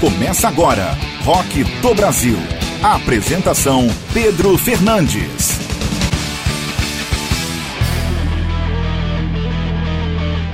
[0.00, 2.36] Começa agora, Rock do Brasil.
[2.80, 5.58] apresentação Pedro Fernandes.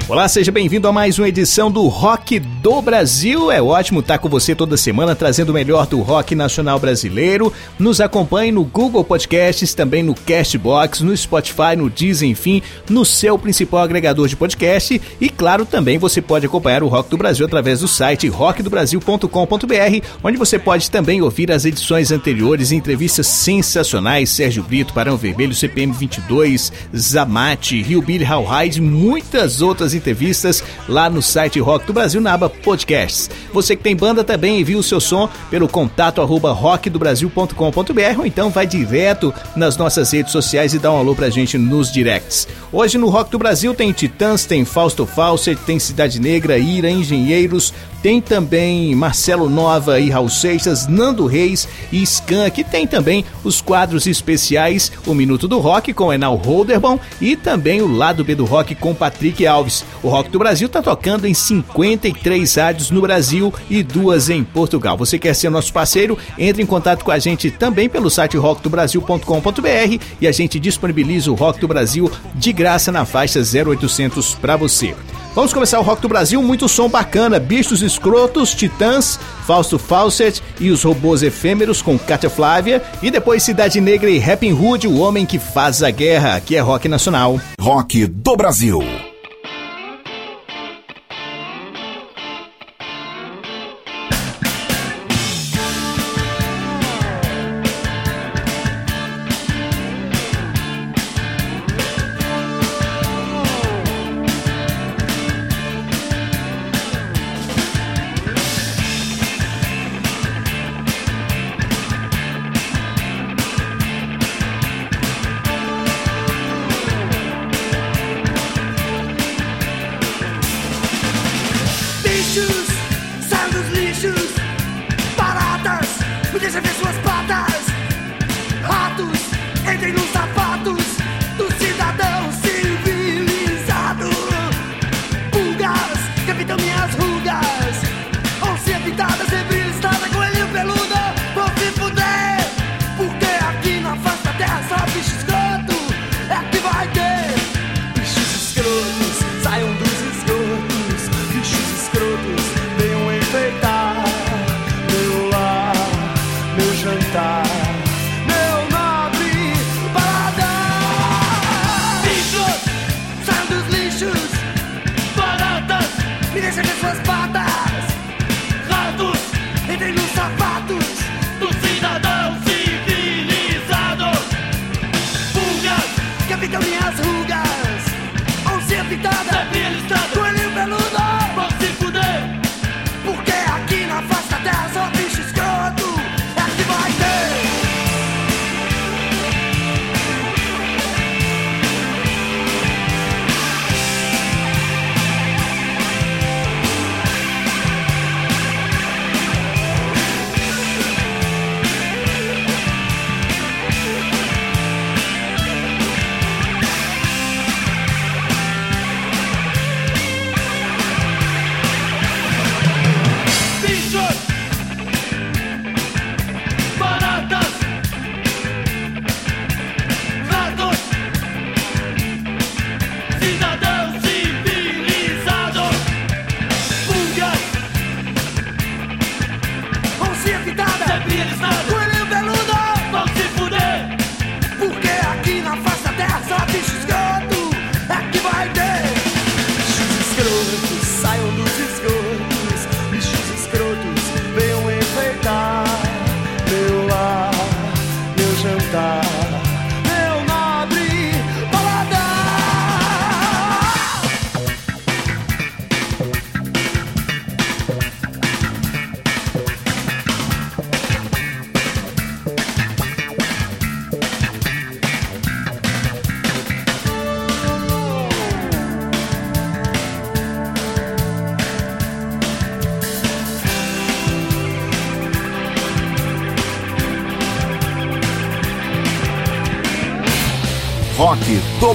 [0.09, 3.53] Olá, seja bem-vindo a mais uma edição do Rock do Brasil.
[3.53, 7.53] É ótimo estar com você toda semana trazendo o melhor do rock nacional brasileiro.
[7.78, 13.38] Nos acompanhe no Google Podcasts, também no Castbox, no Spotify, no Deezer, enfim, no seu
[13.38, 14.99] principal agregador de podcast.
[15.21, 20.38] E claro, também você pode acompanhar o Rock do Brasil através do site rockdobrasil.com.br, onde
[20.38, 26.73] você pode também ouvir as edições anteriores, entrevistas sensacionais, Sérgio Brito, Barão Vermelho, CPM 22,
[26.96, 32.53] Zamate, Rio Billy Howhide, muitas outras entrevistas lá no site Rock do Brasil na aba
[32.62, 33.30] Podcasts.
[33.52, 38.50] Você que tem banda também envia o seu som pelo contato arroba rockdobrasil.com.br ou então
[38.50, 42.48] vai direto nas nossas redes sociais e dá um alô pra gente nos directs.
[42.72, 47.72] Hoje no Rock do Brasil tem Titãs, tem Fausto Fawcett, tem Cidade Negra, Ira, Engenheiros,
[48.04, 53.62] tem também Marcelo Nova e Raul Seixas, Nando Reis e Scan, que tem também os
[53.62, 58.45] quadros especiais O Minuto do Rock com Enal Holderbom e também o Lado B do
[58.45, 59.87] Rock com Patrick Alves.
[60.02, 64.98] O Rock do Brasil está tocando em 53 rádios no Brasil e duas em Portugal.
[64.98, 66.19] Você quer ser nosso parceiro?
[66.39, 71.34] Entre em contato com a gente também pelo site rockdobrasil.com.br e a gente disponibiliza o
[71.34, 74.95] Rock do Brasil de graça na faixa 0800 para você.
[75.35, 80.71] Vamos começar o Rock do Brasil, muito som bacana, Bichos Escrotos, Titãs, Fausto Fawcett e
[80.71, 85.27] os Robôs Efêmeros com Katia Flávia e depois Cidade Negra e Rapping Hood, o homem
[85.27, 87.41] que faz a guerra, que é rock nacional.
[87.61, 89.14] Rock do Brasil.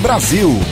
[0.01, 0.68] Brasil.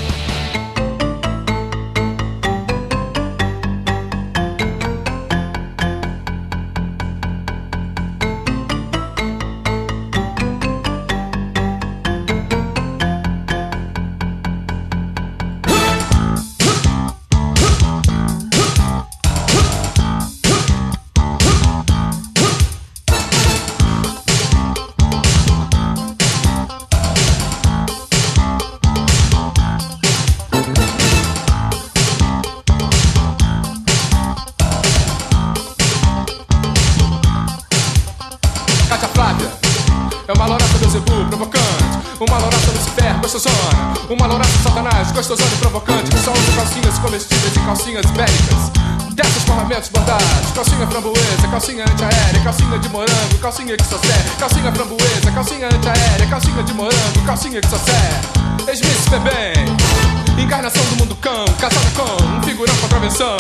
[46.98, 48.72] Calcinhas comestíveis e calcinhas bélicas.
[49.14, 54.30] Dessas parlamentos bordados Calcinha framboesa, calcinha antiaérea Calcinha de morango, calcinha que só serve.
[54.38, 58.72] Calcinha framboesa, calcinha antiaérea Calcinha de morango, calcinha que só serve.
[58.72, 63.38] Esmice bem Encarnação do mundo cão Casada com um figurão com prevenção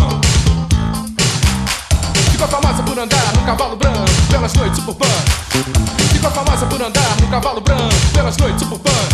[2.31, 5.23] Ficou famosa por andar no cavalo branco pelas noites suburbanas.
[6.11, 9.09] Ficou famosa por andar no cavalo branco pelas noites suburbanas.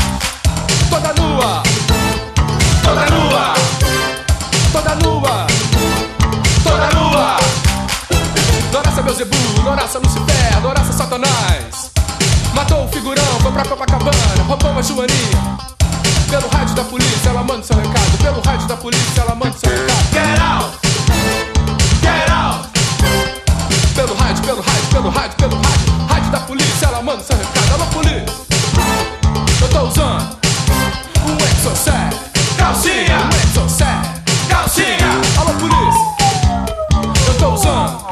[0.90, 1.64] Toda nua,
[2.84, 3.54] toda nua,
[4.74, 5.46] toda nua,
[6.64, 7.38] toda nua.
[8.72, 11.92] Doraça Beuzebu, Doraça Lucifer, Doraça Satanás.
[12.56, 15.58] Matou o figurão, foi pra Copacabana, roubou uma joaninha.
[16.28, 18.18] Pelo rádio da polícia, ela manda seu recado.
[18.18, 20.12] Pelo rádio da polícia, ela manda seu recado.
[20.12, 20.80] Get out!
[22.02, 22.68] Get out!
[23.94, 26.08] Pelo rádio, pelo rádio, pelo rádio, pelo rádio.
[26.10, 27.74] Rádio da polícia, ela manda seu recado.
[27.74, 28.26] Alô, polícia.
[29.62, 30.38] Eu tô usando
[31.28, 32.18] um exocet.
[32.58, 33.20] Calcinha.
[33.20, 34.13] Um exocet.
[35.44, 35.50] Calcinha.
[35.50, 36.02] Alô, polícia.
[37.28, 38.06] Eu tô usando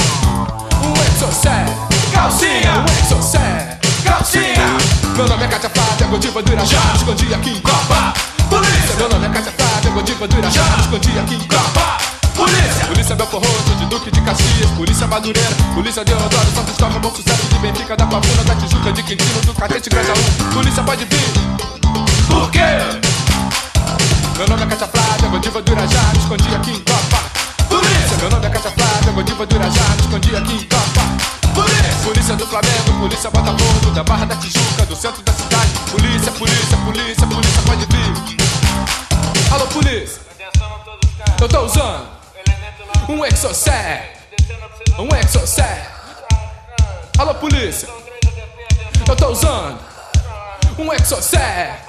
[0.84, 1.72] um exocet.
[2.12, 2.74] Calcinha.
[2.80, 3.80] Um exocet.
[4.04, 4.78] Calcinha.
[5.16, 6.80] Meu nome é Cátia Flávia, Godiva do Irajá.
[6.96, 8.14] Escondi aqui em Copa.
[8.50, 8.96] Polícia.
[8.98, 10.64] Meu nome é Cátia Flávia, Godiva do Irajá.
[10.80, 11.98] Escondi aqui em Copa.
[12.36, 12.86] Polícia!
[12.88, 17.60] Polícia Belcorroto, de Duque de Caxias, Polícia Madureira, Polícia Deodoro, Santo Cristóvão, Bom Sucesso, de
[17.60, 20.16] Benfica, da Pavuna, da Tijuca, de Quintino, do Catete, Grajaú.
[20.54, 21.32] Polícia pode vir.
[22.28, 23.02] Por quê?
[24.38, 27.24] Meu nome é Cátia Flávia, Godiva do Irajá, me escondi aqui em Copa.
[27.70, 28.18] Polícia!
[28.18, 31.02] Meu nome é Cátia Flávia, Godiva do Irajá, me escondi aqui em Copa.
[31.54, 31.92] Polícia!
[32.04, 35.70] Polícia do Flamengo, Polícia Botafogo, da Barra da Tijuca, do centro da cidade.
[35.92, 39.54] Polícia, polícia, polícia, polícia pode vir.
[39.54, 40.22] Alô, polícia!
[41.40, 42.08] Eu tô usando
[43.10, 44.12] um exocet,
[44.98, 45.88] um exocet.
[47.18, 47.88] Alô, polícia.
[49.08, 49.80] Eu tô usando
[50.78, 51.80] um exocet,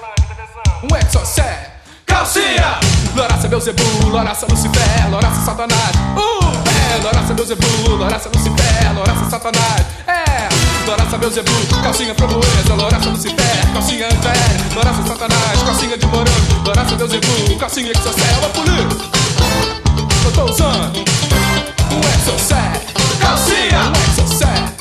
[0.83, 1.73] um exocet.
[2.13, 2.79] Calcinha!
[3.17, 5.97] Loraça Beuzebu, Loraça Lucifer, Loraça Satanás.
[6.17, 9.87] Uh, é, Loraça Beuzebu, Loraça Lucifer, Loraça Satanás.
[10.07, 10.49] É,
[10.87, 11.51] Loraça Beuzebu,
[11.83, 18.35] calcinha framboesa, Loraça Lucifer, calcinha antiaérea, Loraça Satanás, calcinha de morango, Loraça Beuzebu, calcinha exocet.
[18.37, 19.11] Alô, polícia.
[20.25, 20.99] Eu tô usando
[21.93, 22.81] um exocet,
[23.21, 24.72] calcinha, um exocet,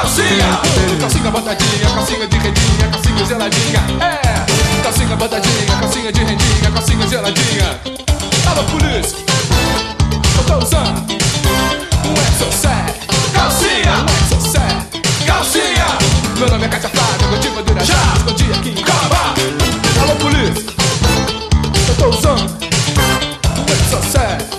[0.00, 0.60] calcinha,
[0.98, 7.80] calcinha botadinha, calcinha de rendinha, calcinha geladinha, é, calcinha botadinha, calcinha de rendinha, calcinha geladinha.
[8.46, 9.18] Alô polícia,
[10.38, 11.00] eu tô usando
[12.06, 12.94] um exocet,
[13.34, 15.98] calcinha, um exocet, calcinha.
[16.38, 19.34] Meu nome é Cátia Flávia, Godiva do Irajá, escondi aqui em Coba.
[20.02, 20.72] Alô polícia,
[21.88, 22.50] eu tô usando
[23.58, 24.49] um exocet.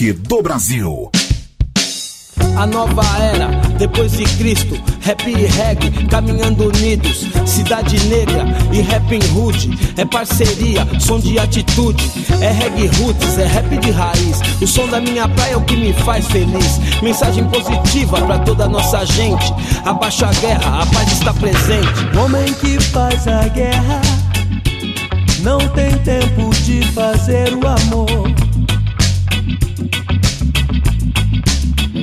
[0.00, 1.10] Rock do Brasil.
[2.56, 9.12] A nova era, depois de Cristo, rap e reggae, caminhando unidos, cidade negra e rap
[9.12, 14.66] em hood, é parceria, som de atitude, é reggae roots, é rap de raiz, o
[14.66, 18.68] som da minha praia é o que me faz feliz, mensagem positiva pra toda a
[18.68, 19.52] nossa gente,
[19.84, 22.18] abaixa a guerra, a paz está presente.
[22.18, 24.00] Homem que faz a guerra
[25.42, 28.49] não tem tempo de fazer o amor.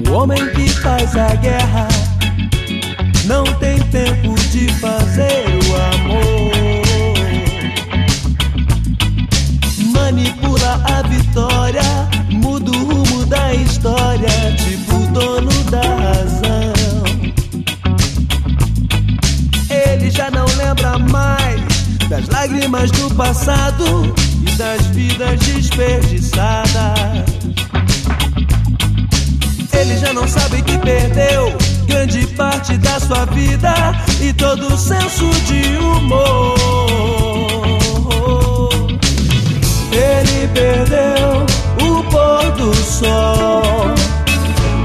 [0.10, 1.88] O homem que faz a guerra
[3.26, 6.52] não tem tempo de fazer o amor.
[9.92, 11.82] Manipula a vitória,
[12.32, 16.74] muda o rumo da história, tipo dono da razão.
[19.70, 21.62] Ele já não lembra mais
[22.08, 27.37] das lágrimas do passado e das vidas desperdiçadas.
[29.88, 33.74] Ele já não sabe que perdeu grande parte da sua vida
[34.20, 36.58] e todo o senso de humor.
[39.90, 41.46] Ele perdeu
[41.90, 43.96] o pôr do sol.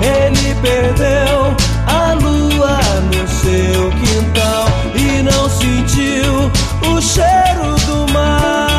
[0.01, 1.53] Ele perdeu
[1.89, 2.79] a lua
[3.11, 6.49] no seu quintal e não sentiu
[6.89, 8.72] o cheiro do mar.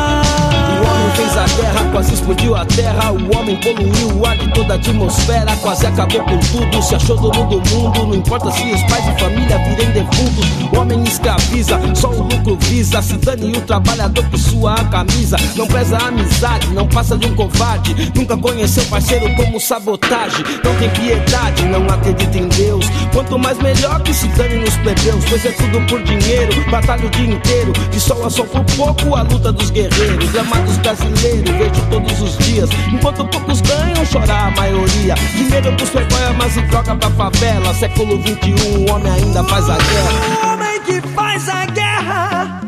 [1.56, 3.12] Guerra bombas, explodiu a terra.
[3.12, 5.56] O homem poluiu o ar de toda a atmosfera.
[5.56, 8.06] Quase acabou com tudo, se achou dono do mundo.
[8.06, 10.46] Não importa se os pais e família virem defuntos.
[10.72, 13.00] O homem escraviza, só o lucro visa.
[13.00, 15.36] Se dane o trabalhador que sua camisa.
[15.56, 18.12] Não preza a amizade, não passa de um covarde.
[18.14, 20.44] Nunca conheceu parceiro como sabotagem.
[20.64, 22.86] Não tem piedade, não acredita em Deus.
[23.12, 25.24] Quanto mais melhor que se dane nos plebeus.
[25.28, 27.72] Pois é tudo por dinheiro, batalha o dia inteiro.
[27.90, 30.30] De sol a sol por pouco, a luta dos guerreiros.
[30.32, 32.70] Gramados brasileiros, vejo todos os dias.
[32.92, 35.14] Enquanto poucos ganham, chorar a maioria.
[35.36, 37.74] Dinheiro pros playboy, mas e droga pra favela.
[37.74, 40.10] Século 21, o homem ainda faz a guerra.
[40.42, 42.60] O homem que faz a guerra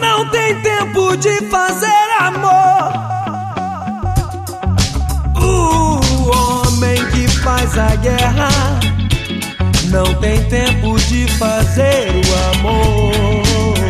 [0.00, 1.88] não tem tempo de fazer
[2.20, 2.92] amor.
[5.36, 6.00] O
[6.30, 8.48] homem que faz a guerra
[9.90, 13.83] não tem tempo de fazer o amor.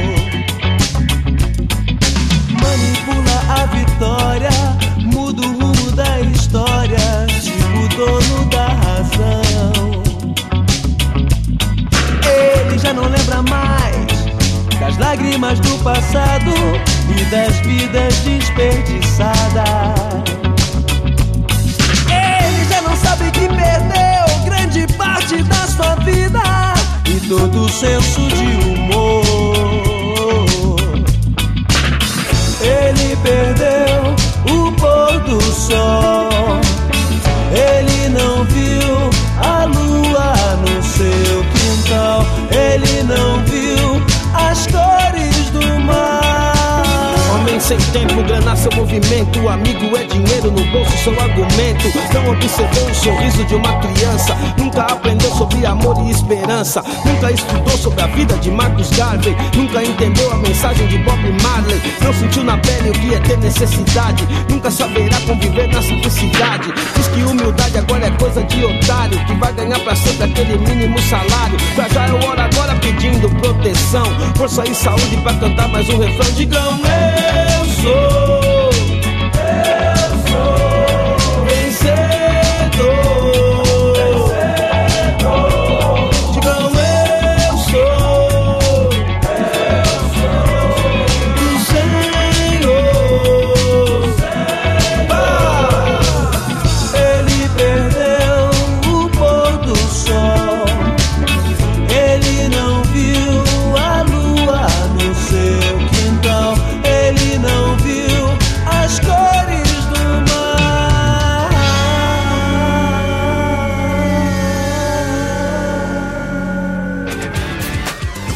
[52.14, 54.34] Não observou o sorriso de uma criança.
[54.56, 56.82] Nunca aprendeu sobre amor e esperança.
[57.04, 59.36] Nunca estudou sobre a vida de Marcus Garvey.
[59.54, 61.80] Nunca entendeu a mensagem de Bob Marley.
[62.02, 64.26] Não sentiu na pele o que é ter necessidade.
[64.48, 66.72] Nunca saberá conviver na simplicidade.
[66.96, 69.18] Diz que humildade agora é coisa de otário.
[69.26, 71.58] Que vai ganhar pra sempre aquele mínimo salário.
[71.76, 74.06] Já já é hora agora pedindo proteção.
[74.36, 76.32] Força e saúde pra cantar mais um refrão.
[76.32, 78.43] Digam eu sou.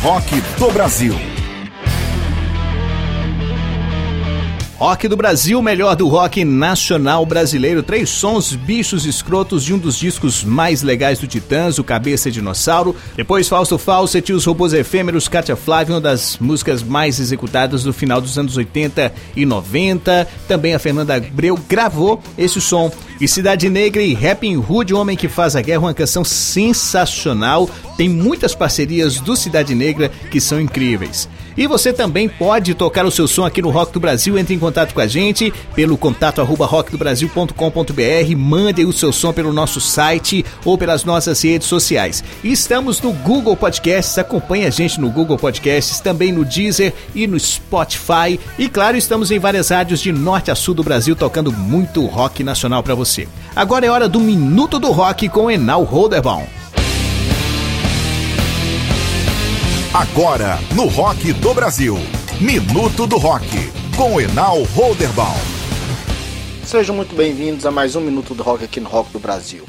[0.03, 1.28] Rock do Brasil.
[4.79, 7.83] Rock do Brasil, melhor do rock nacional brasileiro.
[7.83, 12.95] Três sons, bichos escrotos de um dos discos mais legais do Titãs, o Cabeça Dinossauro.
[13.17, 17.93] Depois Fausto Fawcett e os Robôs Efêmeros, Katia Flávia, uma das músicas mais executadas do
[17.93, 20.29] final dos anos 80 e 90.
[20.47, 22.89] Também a Fernanda Abreu gravou esse som.
[23.21, 27.69] E Cidade Negra e Rapping Hood, Homem que Faz a Guerra, uma canção sensacional.
[27.97, 31.29] Tem muitas parcerias do Cidade Negra que são incríveis.
[31.59, 34.39] E você também pode tocar o seu som aqui no Rock do Brasil.
[34.39, 38.37] Entre em contato com a gente pelo contato arroba rockdobrasil.com.br.
[38.37, 42.23] Mande o seu som pelo nosso site ou pelas nossas redes sociais.
[42.45, 44.17] Estamos no Google Podcasts.
[44.19, 48.39] Acompanhe a gente no Google Podcasts, também no Deezer e no Spotify.
[48.57, 52.45] E claro, estamos em várias rádios de norte a sul do Brasil tocando muito rock
[52.45, 53.27] nacional para você.
[53.57, 56.58] Agora é hora do Minuto do Rock com Enal Holderbaum.
[59.93, 61.97] Agora, no Rock do Brasil.
[62.39, 63.47] Minuto do Rock,
[63.97, 65.41] com Enal Holderbaum.
[66.63, 69.65] Sejam muito bem-vindos a mais um Minuto do Rock aqui no Rock do Brasil.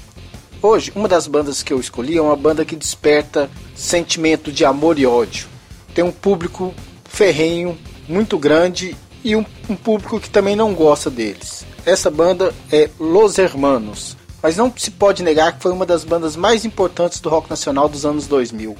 [0.61, 4.99] Hoje, uma das bandas que eu escolhi é uma banda que desperta sentimento de amor
[4.99, 5.47] e ódio.
[5.95, 6.73] Tem um público
[7.05, 11.65] ferrenho, muito grande e um, um público que também não gosta deles.
[11.85, 16.35] Essa banda é Los Hermanos, mas não se pode negar que foi uma das bandas
[16.35, 18.75] mais importantes do rock nacional dos anos 2000.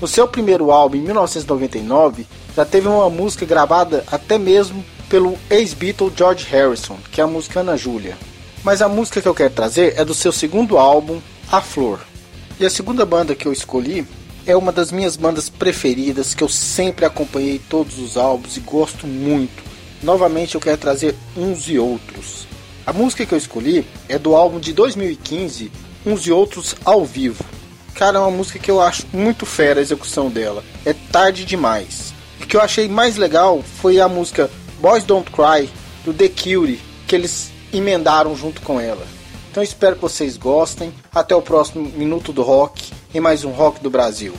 [0.00, 2.24] No seu primeiro álbum, em 1999,
[2.54, 7.60] já teve uma música gravada até mesmo pelo ex-Beatle George Harrison, que é a música
[7.60, 8.16] Ana Júlia.
[8.62, 11.98] Mas a música que eu quero trazer é do seu segundo álbum, A Flor.
[12.60, 14.06] E a segunda banda que eu escolhi
[14.46, 19.04] é uma das minhas bandas preferidas, que eu sempre acompanhei todos os álbuns e gosto
[19.04, 19.64] muito.
[20.00, 22.46] Novamente eu quero trazer uns e outros.
[22.86, 25.72] A música que eu escolhi é do álbum de 2015,
[26.06, 27.44] Uns e Outros ao Vivo.
[27.98, 30.62] Cara, é uma música que eu acho muito fera a execução dela.
[30.84, 32.14] É tarde demais.
[32.40, 34.48] O que eu achei mais legal foi a música
[34.80, 35.68] Boys Don't Cry,
[36.04, 39.04] do The Cure, que eles emendaram junto com ela.
[39.50, 40.94] Então espero que vocês gostem.
[41.12, 44.32] Até o próximo Minuto do Rock e mais um Rock do Brasil.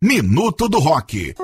[0.00, 1.34] Minuto do Rock.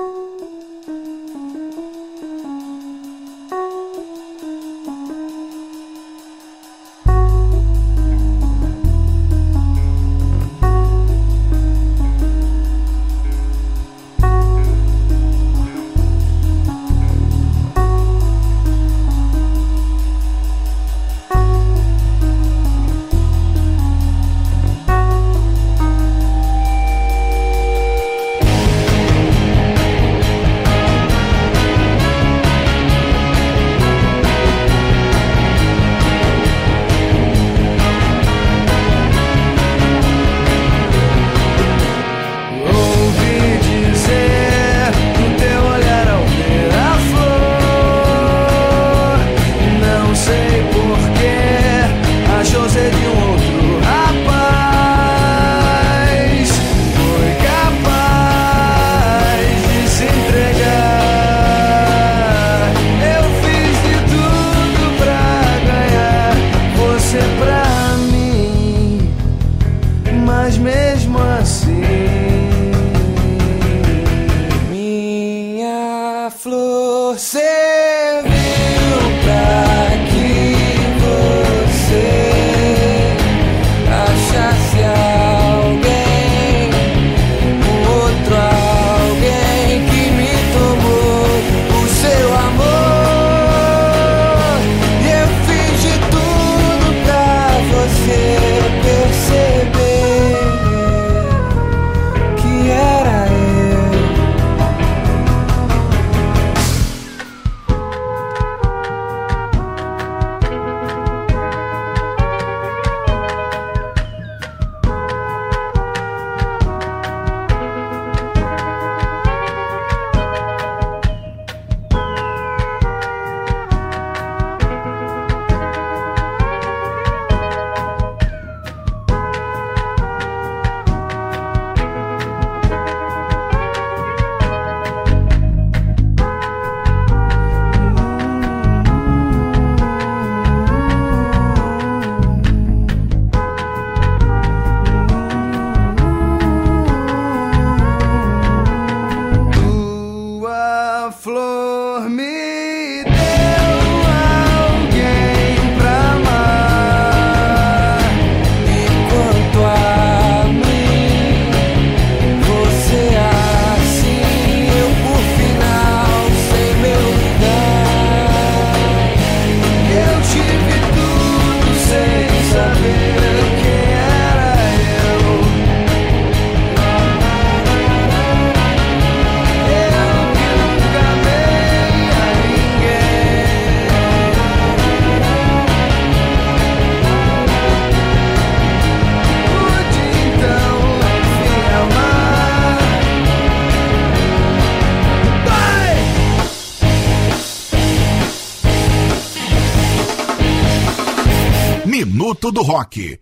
[202.05, 203.19] Minuto do Rock.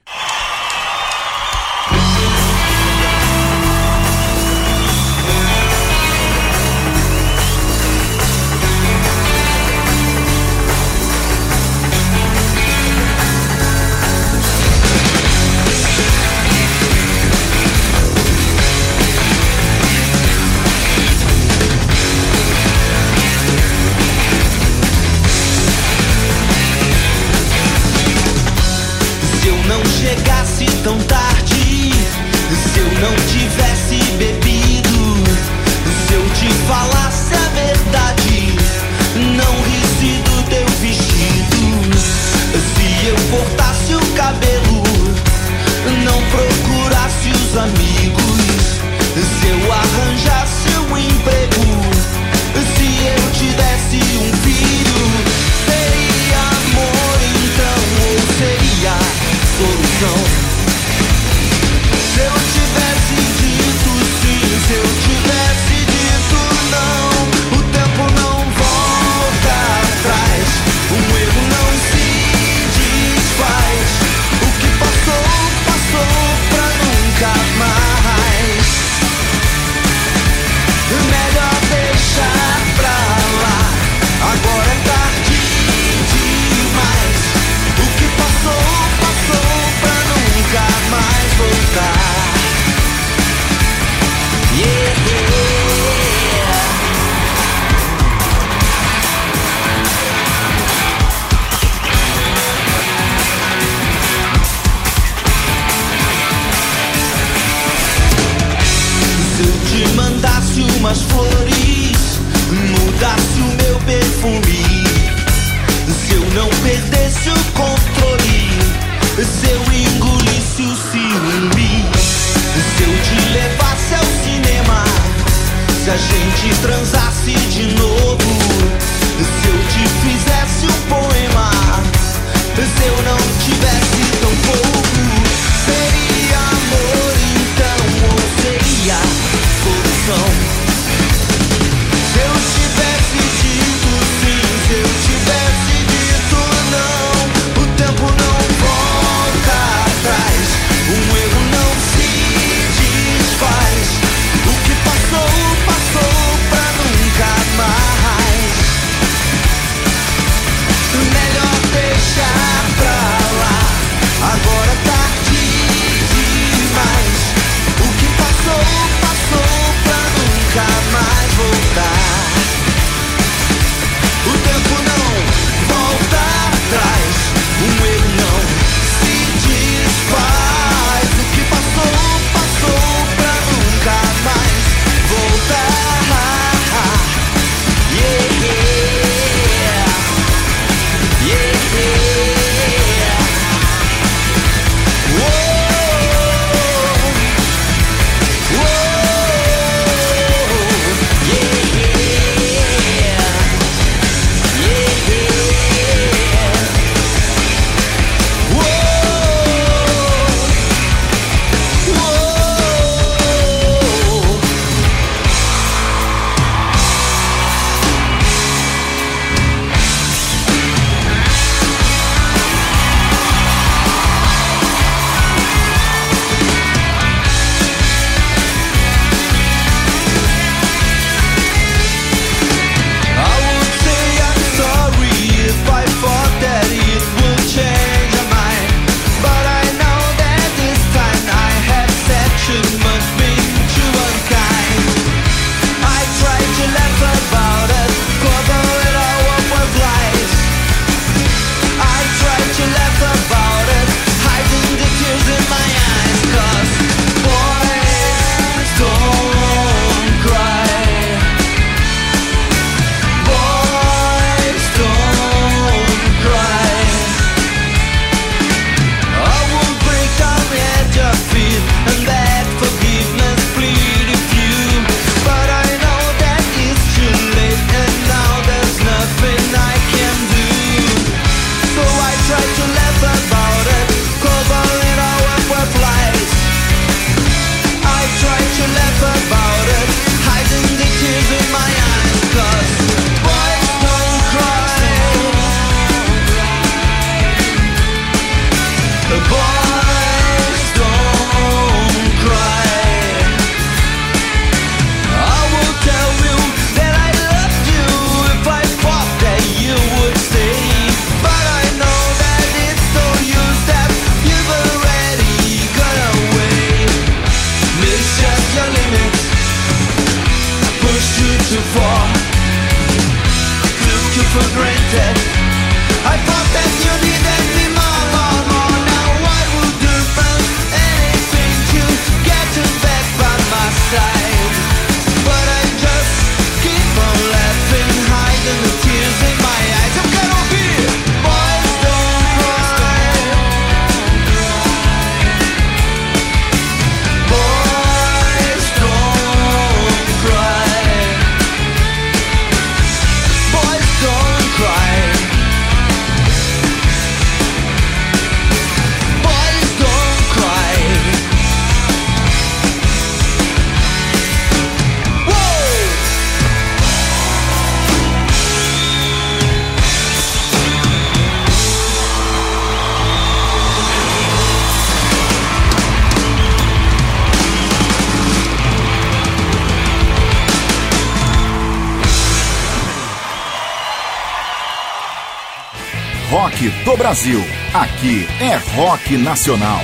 [386.98, 387.40] Brasil.
[387.76, 389.82] Aqui é Rock Nacional.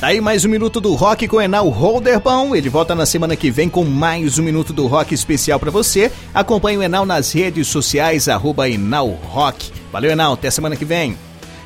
[0.00, 2.56] Tá Daí mais um minuto do rock com Enal Holderbaum.
[2.56, 6.10] Ele volta na semana que vem com mais um minuto do rock especial para você.
[6.34, 9.70] Acompanhe o Enal nas redes sociais arroba Enal Rock.
[9.92, 11.16] Valeu Enal, até semana que vem.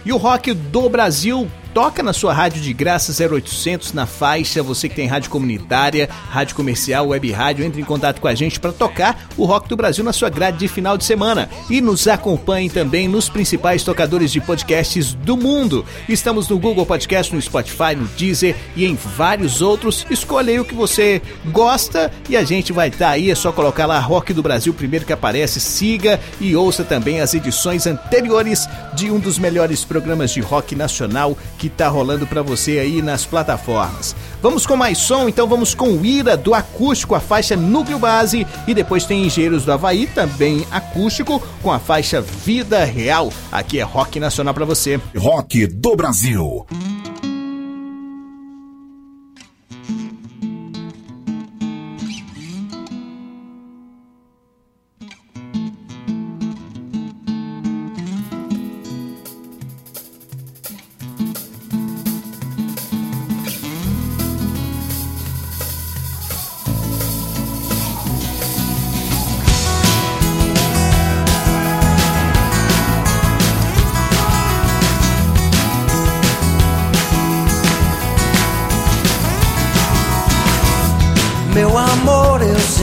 [0.05, 4.89] E o rock do Brasil toca na sua rádio de graça 0800 na faixa, você
[4.89, 8.73] que tem rádio comunitária, rádio comercial, web rádio, entre em contato com a gente para
[8.73, 11.51] tocar o Rock do Brasil na sua grade de final de semana.
[11.69, 15.85] E nos acompanhe também nos principais tocadores de podcasts do mundo.
[16.09, 20.07] Estamos no Google Podcast, no Spotify, no Deezer e em vários outros.
[20.09, 21.21] Escolha aí o que você
[21.53, 23.31] gosta e a gente vai estar tá aí.
[23.31, 27.35] É só colocar lá Rock do Brasil primeiro que aparece, siga e ouça também as
[27.35, 32.79] edições anteriores de um dos melhores programas de rock nacional que tá rolando para você
[32.79, 34.15] aí nas plataformas.
[34.43, 38.75] Vamos com mais som, então vamos com Ira do acústico, a faixa Núcleo Base, e
[38.75, 43.33] depois tem Engenheiros do Havaí, também acústico, com a faixa Vida Real.
[43.51, 45.01] Aqui é rock nacional para você.
[45.17, 46.67] Rock do Brasil.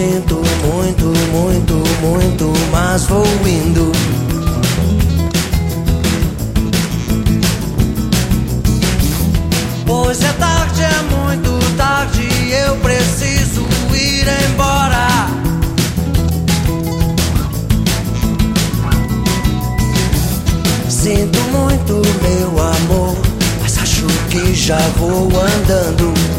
[0.03, 0.35] sinto
[0.65, 3.89] muito, muito, muito, mas vou indo.
[9.85, 15.07] Pois é tarde, é muito tarde, eu preciso ir embora.
[20.89, 23.15] Sinto muito, meu amor,
[23.61, 26.32] mas acho que já vou andando.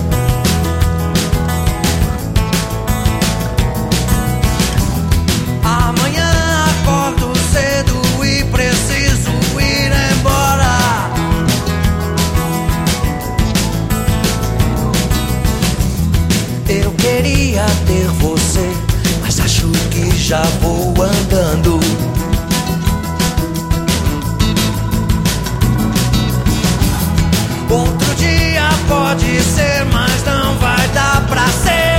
[20.24, 21.78] já vou andando.
[27.68, 31.93] Outro dia pode ser, mas não vai dar pra ser.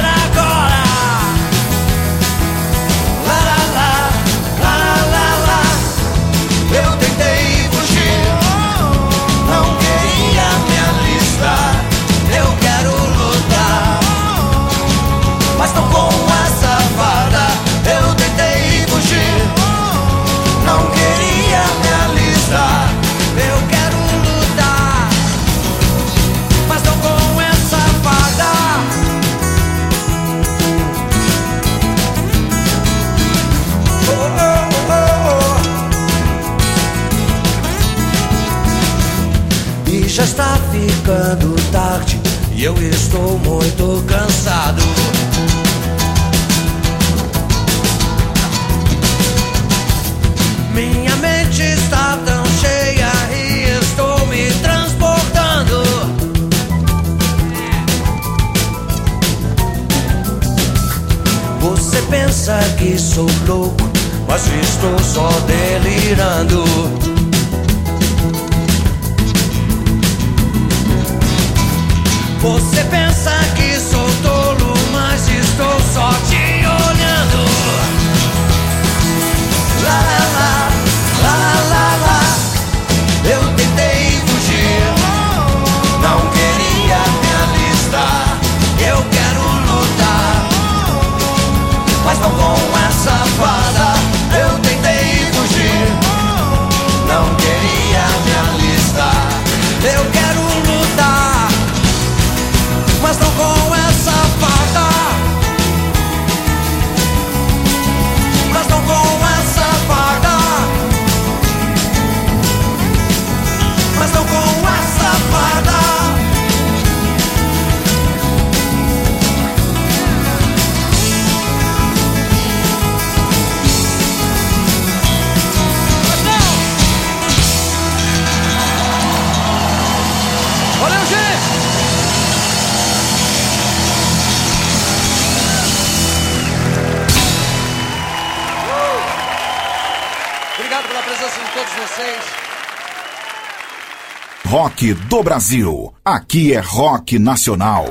[144.55, 145.93] Rock do Brasil.
[146.03, 147.85] Aqui é rock nacional.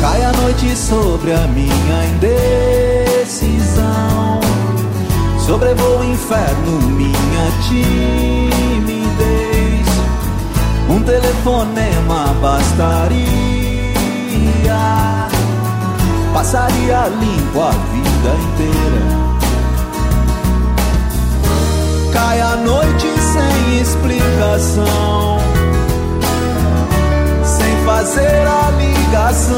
[0.00, 3.84] Cai a noite sobre a minha indecisão.
[5.44, 8.54] Sobrevou o inferno, minha timidez.
[10.88, 13.44] Um telefonema bastaria.
[16.34, 19.02] Passaria limpo a vida inteira.
[22.12, 25.38] Cai a noite sem explicação,
[27.44, 29.54] sem fazer a ligação.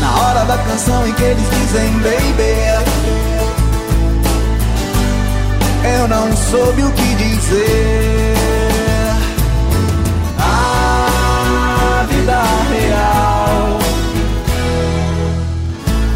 [0.00, 2.56] Na hora da canção em que eles dizem baby
[5.84, 8.25] Eu não soube o que dizer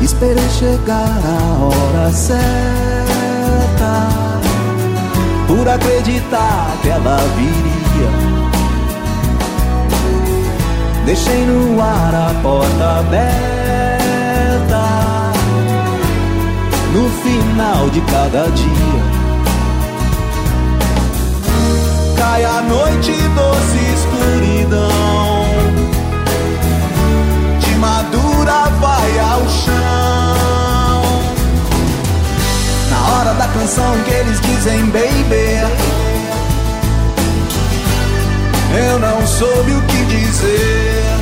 [0.01, 2.41] Esperei chegar a hora certa
[5.47, 8.11] Por acreditar que ela viria.
[11.05, 13.41] Deixei no ar a porta aberta
[16.95, 19.21] No final de cada dia.
[22.17, 25.30] Cai a noite doce escuridão
[29.11, 31.03] vai ao chão
[32.91, 36.01] Na hora da canção que eles dizem baby
[38.73, 41.20] eu não soube o que dizer.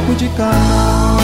[0.00, 1.20] Troco de canal?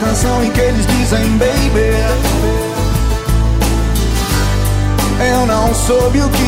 [0.00, 1.94] canção em que eles dizem baby
[5.20, 6.43] Eu não soube o que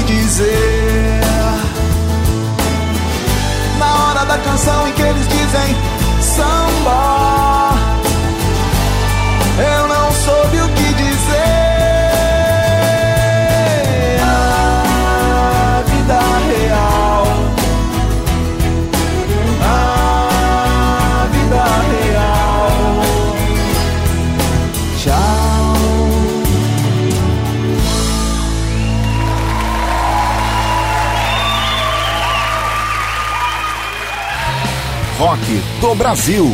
[35.80, 36.46] do Brasil.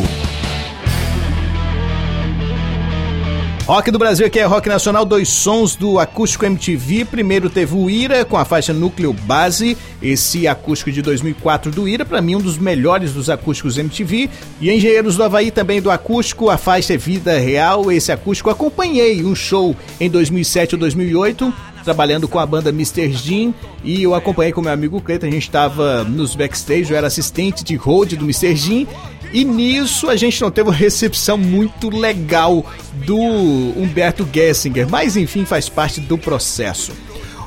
[3.73, 7.05] Rock do Brasil aqui é Rock Nacional, dois sons do acústico MTV.
[7.05, 12.05] Primeiro teve o Ira com a faixa Núcleo Base, esse acústico de 2004 do Ira,
[12.05, 14.29] para mim um dos melhores dos acústicos MTV.
[14.61, 17.91] E Engenheiros do Havaí também do acústico, a faixa é Vida Real.
[17.91, 21.51] Esse acústico acompanhei um show em 2007 ou 2008
[21.83, 23.11] trabalhando com a banda Mr.
[23.11, 27.07] Jean e eu acompanhei com meu amigo Cleiton, a gente estava nos backstage, eu era
[27.07, 28.55] assistente de road do Mr.
[28.55, 28.87] Jean
[29.33, 32.63] e nisso a gente não teve uma recepção muito legal
[33.05, 36.91] do Humberto Gessinger, mas enfim faz parte do processo.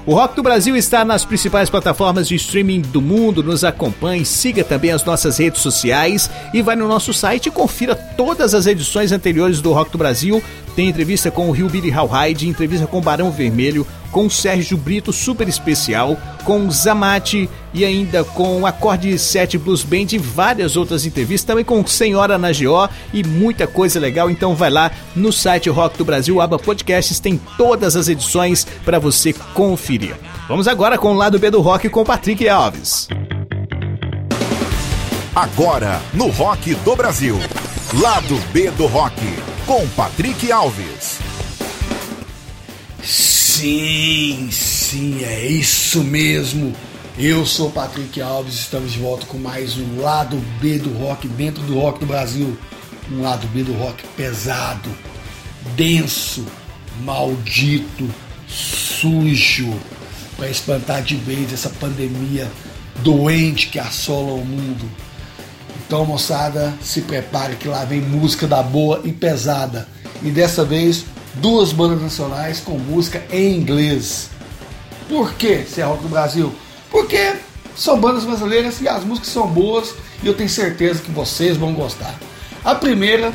[0.05, 3.43] O Rock do Brasil está nas principais plataformas de streaming do mundo.
[3.43, 7.97] Nos acompanhe, siga também as nossas redes sociais e vai no nosso site e confira
[7.97, 10.41] todas as edições anteriores do Rock do Brasil.
[10.77, 14.77] Tem entrevista com o Rio Billy Howhide, entrevista com o Barão Vermelho, com o Sérgio
[14.77, 20.19] Brito, super especial, com o Zamate e ainda com o Acorde 7 Blues Band e
[20.19, 24.31] várias outras entrevistas, também com Senhora na GO e muita coisa legal.
[24.31, 28.99] Então vai lá no site Rock do Brasil, aba podcasts, tem todas as edições para
[28.99, 30.15] você conferir.
[30.47, 33.09] Vamos agora com o lado B do rock com Patrick Alves.
[35.35, 37.37] Agora, no Rock do Brasil.
[37.95, 39.21] Lado B do Rock,
[39.67, 41.19] com Patrick Alves.
[43.03, 46.73] Sim, sim, é isso mesmo.
[47.19, 51.65] Eu sou Patrick Alves, estamos de volta com mais um lado B do rock dentro
[51.65, 52.57] do rock do Brasil.
[53.11, 54.89] Um lado B do rock pesado,
[55.75, 56.47] denso,
[57.03, 58.09] maldito,
[58.47, 59.75] sujo,
[60.37, 62.49] para espantar de vez essa pandemia
[63.03, 64.89] doente que assola o mundo.
[65.87, 69.87] Então, moçada, se prepare que lá vem música da boa e pesada.
[70.21, 74.31] E dessa vez, duas bandas nacionais com música em inglês.
[75.09, 76.53] Por que ser rock do Brasil?
[76.91, 77.37] Porque
[77.77, 81.73] são bandas brasileiras e as músicas são boas e eu tenho certeza que vocês vão
[81.73, 82.19] gostar.
[82.65, 83.33] A primeira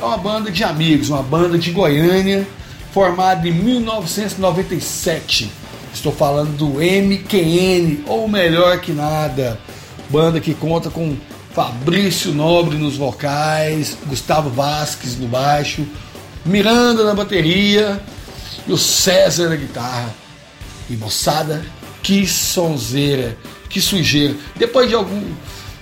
[0.00, 2.46] é uma banda de amigos, uma banda de Goiânia,
[2.92, 5.50] formado em 1997.
[5.92, 9.58] Estou falando do MQN, ou melhor que nada,
[10.08, 11.16] banda que conta com
[11.58, 15.84] Fabrício Nobre nos vocais, Gustavo Vasques no baixo,
[16.46, 18.00] Miranda na bateria
[18.64, 20.14] e o César na guitarra.
[20.88, 21.66] E moçada,
[22.00, 23.36] que sonzeira,
[23.68, 24.36] que sujeira.
[24.54, 25.34] Depois de, algum,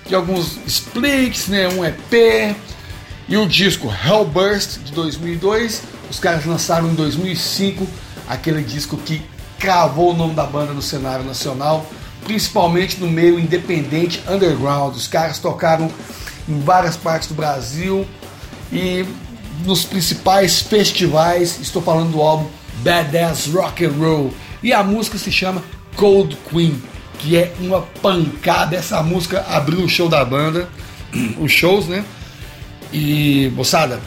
[0.06, 2.56] de alguns splits, né, um EP
[3.28, 7.86] e o disco Hellburst de 2002, os caras lançaram em 2005
[8.26, 9.20] aquele disco que
[9.58, 11.84] cravou o nome da banda no cenário nacional,
[12.26, 14.96] principalmente no meio independente underground.
[14.96, 15.90] Os caras tocaram
[16.48, 18.04] em várias partes do Brasil
[18.72, 19.06] e
[19.64, 21.58] nos principais festivais.
[21.60, 22.48] Estou falando do álbum
[22.82, 25.62] Badass Rock and Roll e a música se chama
[25.94, 26.82] Cold Queen,
[27.20, 28.76] que é uma pancada.
[28.76, 30.68] Essa música abriu o show da banda,
[31.38, 32.04] os shows, né?
[32.92, 34.00] E, moçada,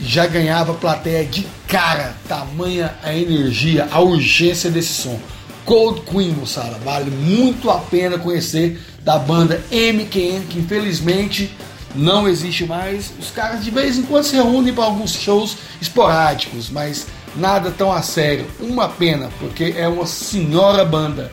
[0.00, 5.18] já ganhava plateia de cara, tamanha a energia, a urgência desse som.
[5.64, 11.54] Cold Queen, moçada, vale muito a pena conhecer da banda MKN, que infelizmente
[11.94, 13.12] não existe mais.
[13.18, 17.06] Os caras de vez em quando se reúnem para alguns shows esporádicos, mas
[17.36, 18.46] nada tão a sério.
[18.60, 21.30] Uma pena, porque é uma senhora banda.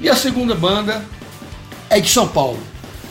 [0.00, 1.04] E a segunda banda
[1.90, 2.58] é de São Paulo.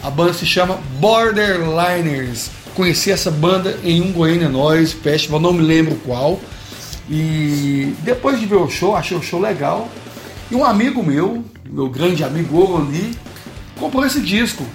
[0.02, 2.50] A banda se chama Borderliners.
[2.74, 6.40] Conheci essa banda em um Goiânia Noise Festival, não me lembro qual.
[7.10, 9.90] E depois de ver o show, achei o show legal.
[10.52, 13.16] E um amigo meu, meu grande amigo Oroni,
[13.80, 14.66] comprou esse disco.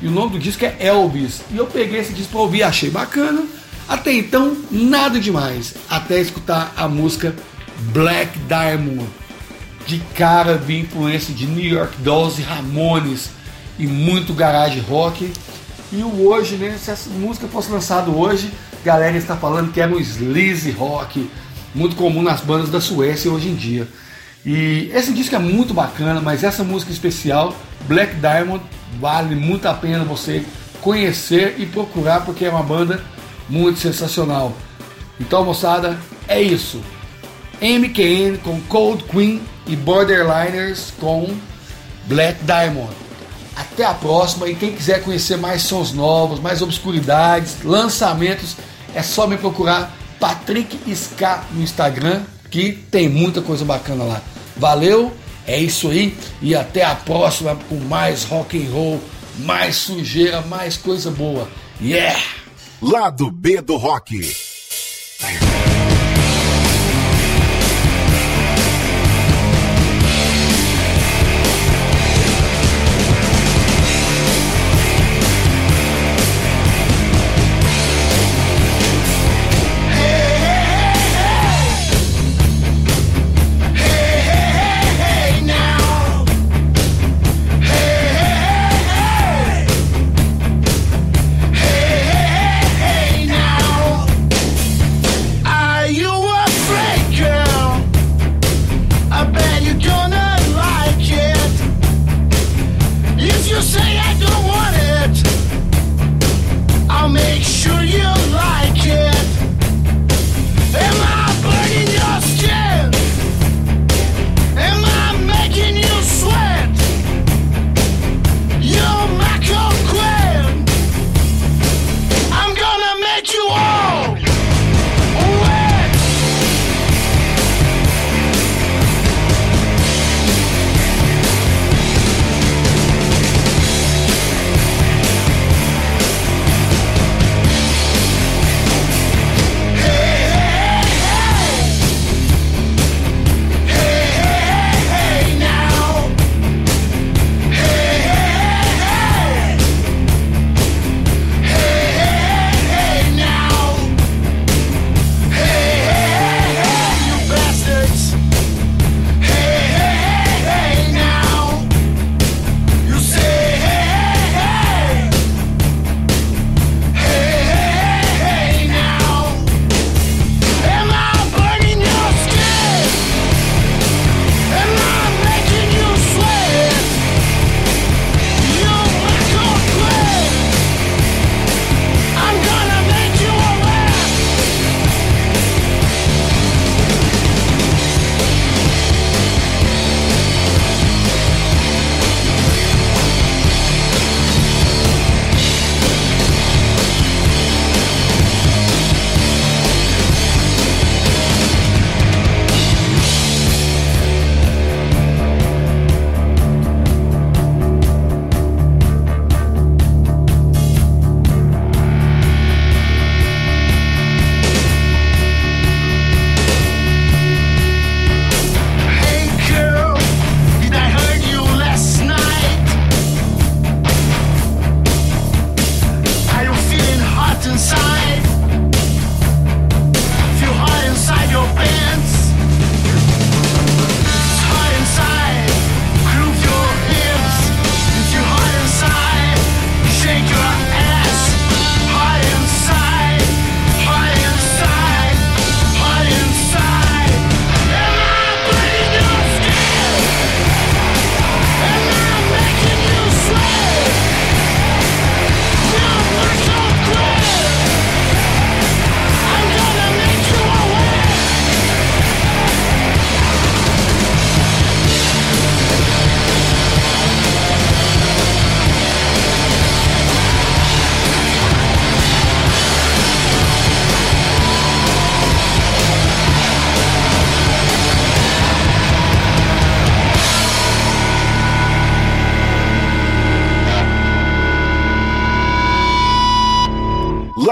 [0.00, 1.42] E o nome do disco é Elvis.
[1.50, 3.44] E eu peguei esse disco para ouvir, achei bacana.
[3.88, 5.74] Até então, nada demais.
[5.90, 7.34] Até escutar a música
[7.92, 9.08] Black Diamond.
[9.88, 13.30] De cara vi influência de New York Dolls e Ramones.
[13.76, 15.32] E muito garage rock.
[15.90, 16.78] E o hoje, né?
[16.78, 21.28] Se essa música fosse lançada hoje, a galera está falando que era um sleaze rock.
[21.74, 23.88] Muito comum nas bandas da Suécia hoje em dia.
[24.50, 27.54] E esse disco é muito bacana, mas essa música especial,
[27.86, 28.64] Black Diamond,
[28.98, 30.42] vale muito a pena você
[30.80, 33.04] conhecer e procurar porque é uma banda
[33.46, 34.54] muito sensacional.
[35.20, 36.80] Então, moçada, é isso.
[37.60, 41.28] MKN com Cold Queen e Borderliners com
[42.06, 42.94] Black Diamond.
[43.54, 48.56] Até a próxima e quem quiser conhecer mais sons novos, mais obscuridades, lançamentos,
[48.94, 54.22] é só me procurar Patrick Ska no Instagram, que tem muita coisa bacana lá.
[54.58, 55.12] Valeu,
[55.46, 59.00] é isso aí e até a próxima com mais rock and roll,
[59.38, 61.48] mais sujeira, mais coisa boa.
[61.80, 62.18] Yeah!
[62.82, 64.47] Lado B do Rock.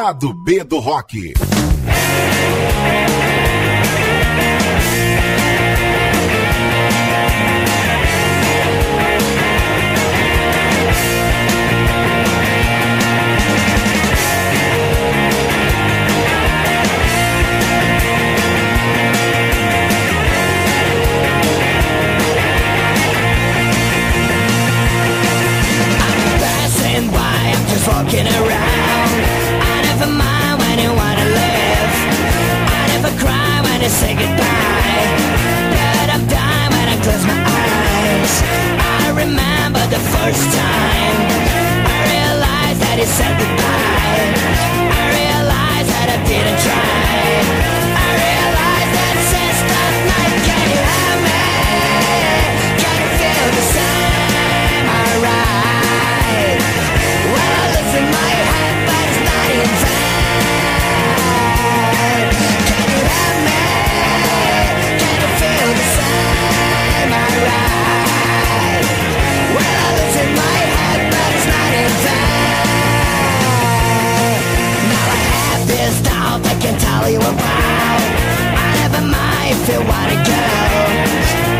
[0.06, 1.16] Lado B do Rock.
[27.86, 28.85] walking around.
[29.98, 31.92] Never mind when you wanna live.
[32.68, 35.08] I never cry when you say goodbye.
[35.72, 38.32] But I'm dying when I close my eyes.
[39.00, 41.16] I remember the first time
[41.88, 44.36] I realized that you said goodbye.
[45.00, 47.00] I realized that I didn't try.
[47.96, 52.35] I realized that since that night, can you have me?
[79.68, 80.44] If you wanna go.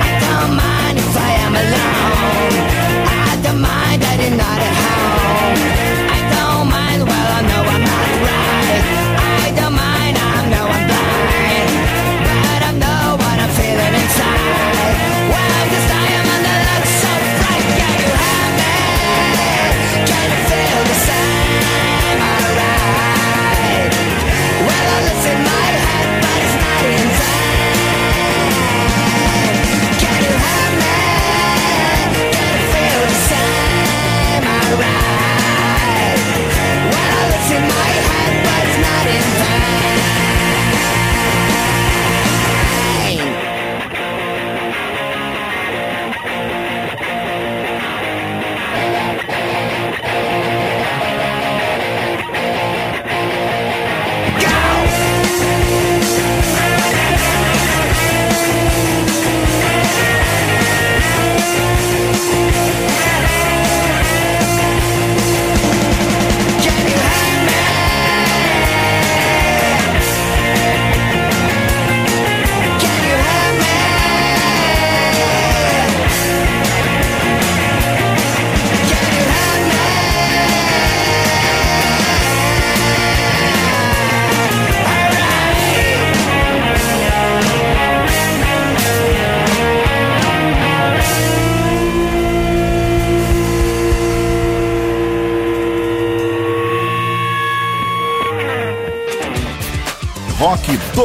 [0.04, 3.05] I don't mind if I am alone.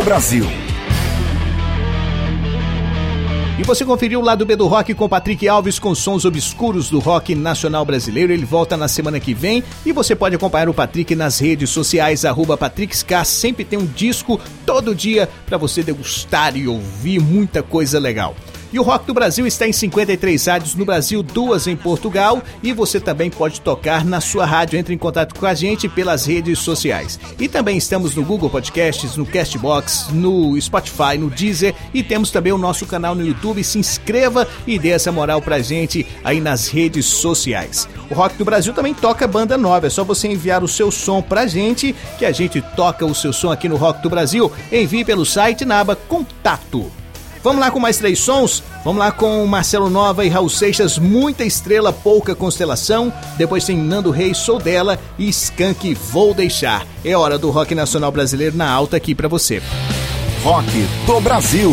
[0.03, 0.45] Brasil.
[3.59, 6.97] E você conferiu o lado B do rock com Patrick Alves com sons obscuros do
[6.97, 8.33] rock nacional brasileiro.
[8.33, 12.23] Ele volta na semana que vem e você pode acompanhar o Patrick nas redes sociais,
[12.57, 13.23] PatrickSK.
[13.23, 18.35] Sempre tem um disco todo dia para você degustar e ouvir muita coisa legal.
[18.73, 22.71] E o Rock do Brasil está em 53 rádios no Brasil, duas em Portugal, e
[22.71, 24.79] você também pode tocar na sua rádio.
[24.79, 27.19] Entre em contato com a gente pelas redes sociais.
[27.37, 32.53] E também estamos no Google Podcasts, no Castbox, no Spotify, no Deezer e temos também
[32.53, 33.63] o nosso canal no YouTube.
[33.63, 37.89] Se inscreva e dê essa moral pra gente aí nas redes sociais.
[38.09, 41.21] O Rock do Brasil também toca banda nova, é só você enviar o seu som
[41.21, 44.51] pra gente que a gente toca o seu som aqui no Rock do Brasil.
[44.71, 47.00] Envie pelo site na aba Contato.
[47.43, 48.63] Vamos lá com mais três sons?
[48.83, 53.11] Vamos lá com Marcelo Nova e Raul Seixas, muita estrela, pouca constelação.
[53.37, 56.85] Depois tem Nando Reis, Sou Dela e Skank, Vou Deixar.
[57.03, 59.61] É hora do rock nacional brasileiro na alta aqui pra você.
[60.43, 60.71] Rock
[61.05, 61.71] do Brasil.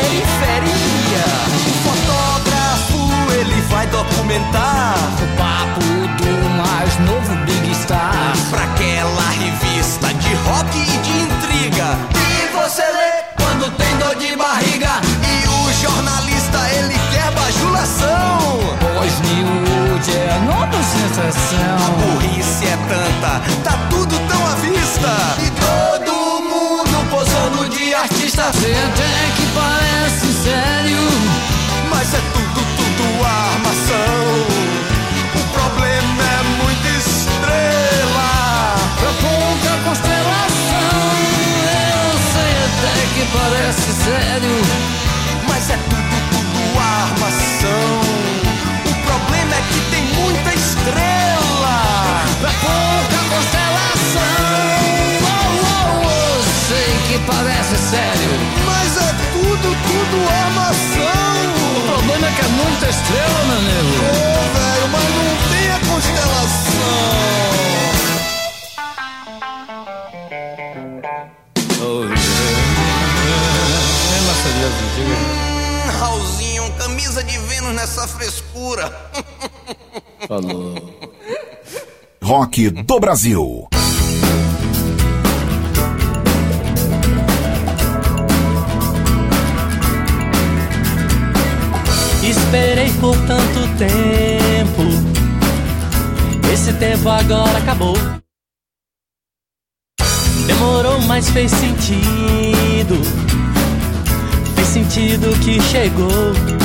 [0.00, 1.24] Periferia.
[1.66, 4.94] O fotógrafo ele vai documentar.
[5.22, 5.80] O papo
[6.18, 8.32] do mais novo Big Star.
[8.50, 11.98] Pra aquela revista de rock e de intriga.
[12.14, 15.00] E você lê quando tem dor de barriga.
[15.22, 18.60] E o jornalista ele quer bajulação.
[18.96, 21.92] Pois Newwood é nova A sensação.
[21.98, 25.10] burrice é tanta, tá tudo tão à vista.
[25.44, 28.48] E todo mundo posando de artista.
[28.48, 29.29] Até
[43.32, 44.56] parece sério.
[45.48, 48.00] Mas é tudo, tudo armação.
[48.86, 51.76] O problema é que tem muita estrela.
[52.40, 54.22] Pra pouca constelação.
[55.22, 58.32] Oh, oh, oh, sei que parece sério.
[58.66, 61.30] Mas é tudo, tudo armação.
[61.76, 63.92] O problema é que é muita estrela, meu nego.
[64.54, 67.49] velho, mas não tem a constelação.
[77.30, 78.90] De Vênus nessa frescura.
[82.22, 83.68] Rock do Brasil.
[92.22, 94.82] Esperei por tanto tempo.
[96.52, 97.96] Esse tempo agora acabou.
[100.46, 102.96] Demorou, mas fez sentido.
[104.54, 106.59] Fez sentido que chegou.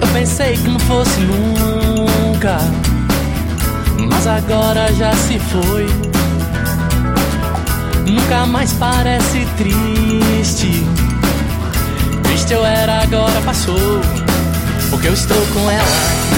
[0.00, 2.58] Eu pensei que não fosse nunca.
[4.10, 5.86] Mas agora já se foi.
[8.06, 10.84] Nunca mais parece triste.
[12.22, 14.00] Triste eu era, agora passou.
[14.90, 16.30] Porque eu estou com ela.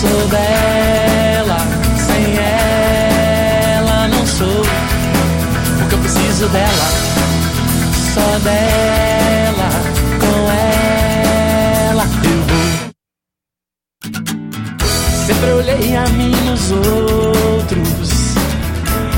[0.00, 1.58] Sou dela.
[2.06, 2.36] Sem
[3.76, 4.62] ela não sou.
[5.78, 6.88] Porque eu preciso dela.
[8.14, 9.41] Só dela.
[15.50, 18.10] Olhei a mim nos outros.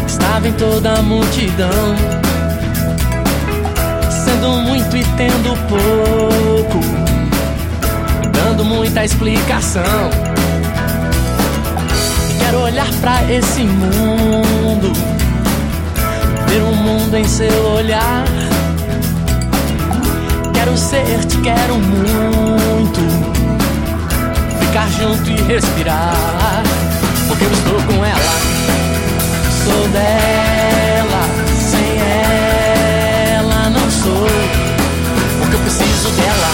[0.07, 1.95] Estava em toda a multidão
[4.45, 6.81] sendo muito e tendo pouco,
[8.33, 10.11] dando muita explicação.
[12.39, 14.93] Quero olhar pra esse mundo,
[16.47, 18.25] ver um mundo em seu olhar.
[20.53, 23.01] Quero ser, te quero muito,
[24.75, 26.63] ficar junto e respirar.
[27.29, 28.35] Porque eu estou com ela,
[29.63, 31.23] sou dela,
[31.71, 31.97] sem
[33.37, 34.27] ela não sou.
[35.39, 36.51] Porque eu preciso dela,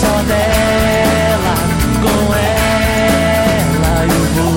[0.00, 1.54] só dela,
[2.00, 4.54] com ela eu vou.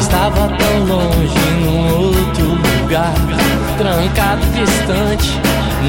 [0.00, 1.46] Estava tão longe
[2.86, 3.12] lugar,
[3.76, 5.40] trancado, distante,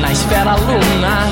[0.02, 1.30] na esfera lunar,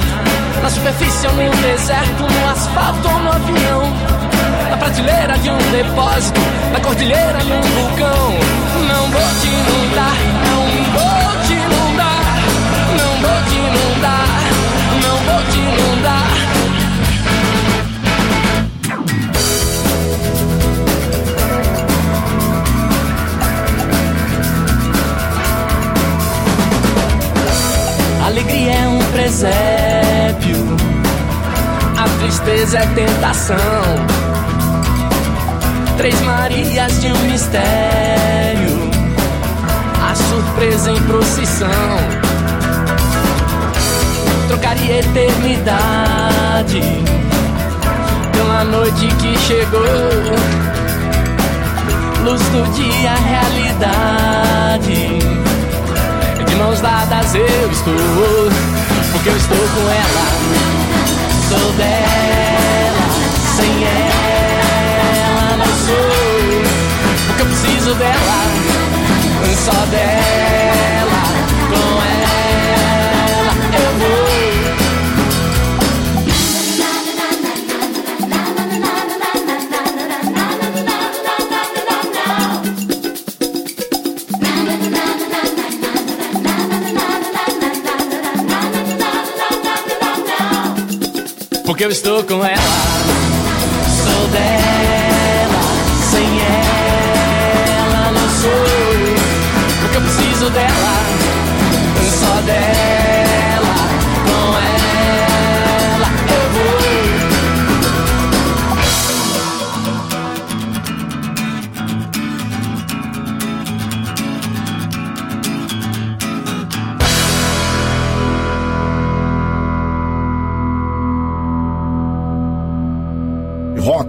[0.62, 3.82] na superfície ou no deserto, no asfalto ou no avião,
[4.70, 6.40] na prateleira de um depósito,
[6.72, 8.30] na cordilheira num vulcão.
[8.88, 12.22] Não vou te inundar, não vou te inundar,
[13.00, 14.28] não vou te inundar,
[15.02, 16.35] não vou te inundar.
[29.36, 30.64] Presépio,
[31.98, 33.58] a tristeza é tentação.
[35.98, 38.90] Três Marias de um mistério,
[40.10, 41.68] a surpresa em procissão.
[44.48, 46.82] Trocaria eternidade
[48.32, 49.82] pela noite que chegou.
[52.24, 55.20] Luz do dia, realidade.
[56.48, 58.85] De mãos dadas eu estou,
[59.16, 60.26] porque eu estou com ela.
[61.48, 63.06] Sou dela,
[63.56, 66.64] sem ela não sou.
[67.28, 68.40] Porque eu preciso dela,
[69.64, 71.25] só dela,
[91.76, 92.56] Porque eu estou com ela,
[94.02, 95.62] sou dela,
[96.10, 96.24] sem
[97.76, 98.66] ela não sou.
[99.82, 100.94] Porque eu preciso dela,
[102.18, 103.15] só dela,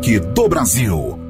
[0.06, 1.25] Do Brasil.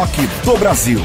[0.00, 0.98] Rock do Brasil.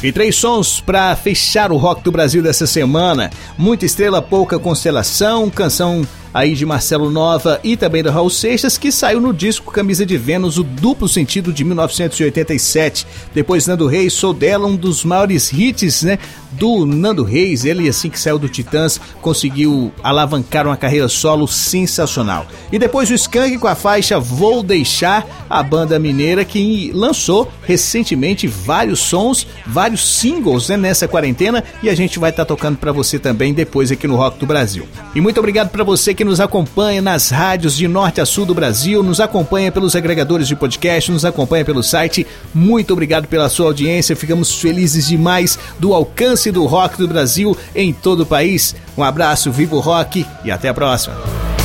[0.00, 5.50] E três sons para fechar o rock do Brasil dessa semana: Muita Estrela, Pouca Constelação,
[5.50, 6.06] canção
[6.36, 10.18] aí de Marcelo Nova e também do Raul Seixas, que saiu no disco Camisa de
[10.18, 13.06] Vênus, o duplo sentido de 1987.
[13.32, 16.18] Depois Nando Reis, Sou Dela, um dos maiores hits, né?
[16.52, 22.46] Do Nando Reis, ele assim que saiu do Titãs, conseguiu alavancar uma carreira solo sensacional.
[22.70, 28.46] E depois o Skank com a faixa Vou Deixar, a banda mineira que lançou recentemente
[28.46, 32.92] vários sons, vários singles né, nessa quarentena e a gente vai estar tá tocando para
[32.92, 34.86] você também depois aqui no Rock do Brasil.
[35.14, 38.54] E muito obrigado para você que nos acompanha nas rádios de norte a sul do
[38.54, 42.26] Brasil, nos acompanha pelos agregadores de podcast, nos acompanha pelo site.
[42.52, 44.16] Muito obrigado pela sua audiência.
[44.16, 48.74] Ficamos felizes demais do alcance do rock do Brasil em todo o país.
[48.98, 51.55] Um abraço, vivo rock e até a próxima.